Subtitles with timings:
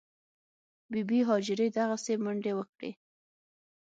[0.91, 2.91] بي بي هاجرې دغسې منډې وکړې.